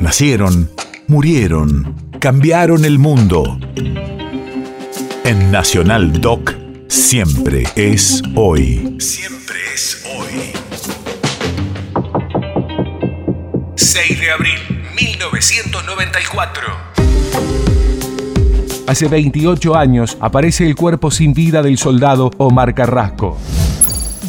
[0.00, 0.70] Nacieron,
[1.08, 3.60] murieron, cambiaron el mundo.
[5.24, 6.54] En Nacional Doc,
[6.88, 8.96] siempre es hoy.
[8.98, 10.52] Siempre es hoy.
[13.74, 14.58] 6 de abril,
[14.96, 16.62] 1994.
[18.86, 23.36] Hace 28 años aparece el cuerpo sin vida del soldado Omar Carrasco.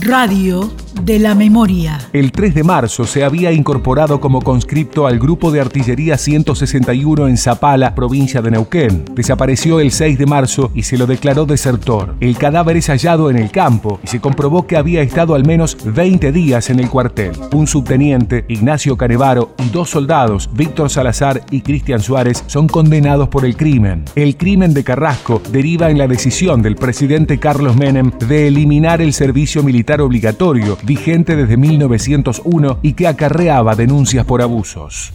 [0.01, 0.69] Radio
[1.01, 1.99] de la memoria.
[2.13, 7.37] El 3 de marzo se había incorporado como conscripto al grupo de artillería 161 en
[7.37, 9.05] Zapala, provincia de Neuquén.
[9.13, 12.15] Desapareció el 6 de marzo y se lo declaró desertor.
[12.19, 15.77] El cadáver es hallado en el campo y se comprobó que había estado al menos
[15.83, 17.31] 20 días en el cuartel.
[17.53, 23.45] Un subteniente, Ignacio Canevaro, y dos soldados, Víctor Salazar y Cristian Suárez, son condenados por
[23.45, 24.05] el crimen.
[24.15, 29.13] El crimen de Carrasco deriva en la decisión del presidente Carlos Menem de eliminar el
[29.13, 35.13] servicio militar obligatorio vigente desde 1901 y que acarreaba denuncias por abusos.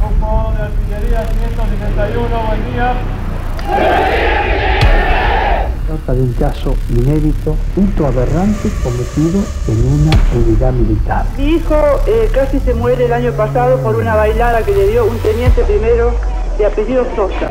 [0.00, 2.94] Grupo de artillería 161, buen día.
[5.86, 11.26] Trata de un caso inédito, hito aberrante cometido en una unidad militar.
[11.36, 11.74] Mi hijo
[12.06, 15.62] eh, casi se muere el año pasado por una bailada que le dio un teniente
[15.64, 16.14] primero
[16.58, 17.50] de apellido Sosa.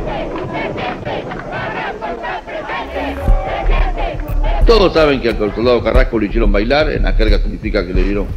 [4.69, 8.03] Todos saben que al soldado Carrasco lo hicieron bailar, en la carga significa que le
[8.03, 8.27] dieron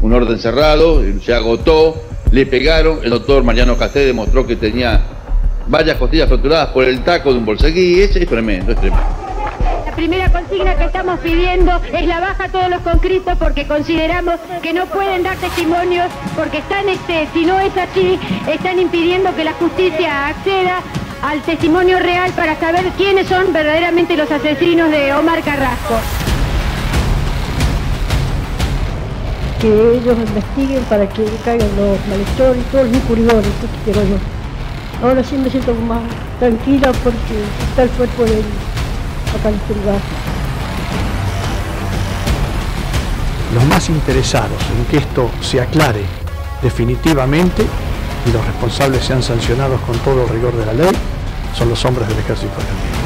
[0.00, 1.94] un orden cerrado, se agotó,
[2.32, 4.98] le pegaron, el doctor Mariano Casté demostró que tenía
[5.66, 9.06] varias costillas fracturadas por el taco de un bolseguí, ese es tremendo, es tremendo.
[9.94, 14.72] Primera consigna que estamos pidiendo es la baja a todos los conscriptos porque consideramos que
[14.72, 18.18] no pueden dar testimonios porque están, este, si no es así,
[18.50, 20.80] están impidiendo que la justicia acceda
[21.22, 25.94] al testimonio real para saber quiénes son verdaderamente los asesinos de Omar Carrasco.
[29.60, 34.16] Que ellos investiguen para que caigan los malhechores, todos los eso quiero yo.
[35.02, 36.02] Ahora sí me siento más
[36.38, 38.44] tranquila porque está el cuerpo de él
[39.38, 40.00] acá en este lugar.
[43.54, 46.04] Los más interesados en que esto se aclare
[46.62, 47.64] definitivamente
[48.26, 50.90] y los responsables sean sancionados con todo el rigor de la ley
[51.56, 52.98] son los hombres del ejército argentino.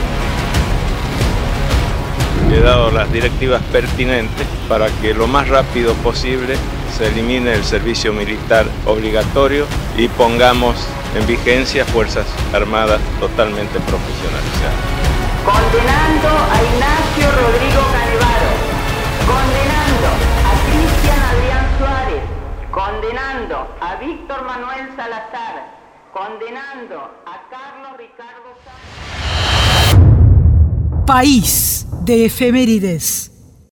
[2.53, 6.57] He dado las directivas pertinentes para que lo más rápido posible
[6.97, 10.77] se elimine el servicio militar obligatorio y pongamos
[11.17, 14.77] en vigencia Fuerzas Armadas totalmente profesionalizadas.
[15.45, 18.22] Condenando a Ignacio Rodrigo.
[23.81, 25.79] A Víctor Manuel Salazar.
[26.13, 28.57] Condenando a Carlos Ricardo.
[31.07, 33.22] País de efemérides.